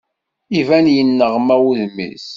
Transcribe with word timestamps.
Iban 0.59 0.85
yenneɣna 0.95 1.55
wudem-is. 1.61 2.27